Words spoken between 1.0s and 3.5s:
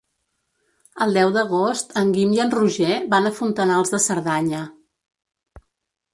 El deu d'agost en Guim i en Roger van a